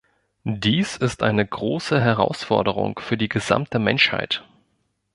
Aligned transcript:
Dies 0.47 0.97
ist 0.97 1.21
eine 1.21 1.45
große 1.45 2.01
Herausforderung 2.01 2.97
für 2.99 3.17
die 3.17 3.29
gesamte 3.29 3.77
Menschheit. 3.77 4.43